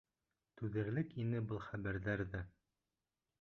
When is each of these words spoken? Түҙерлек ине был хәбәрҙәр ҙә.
Түҙерлек 0.61 1.13
ине 1.25 1.41
был 1.51 1.61
хәбәрҙәр 1.67 2.25
ҙә. 2.33 2.43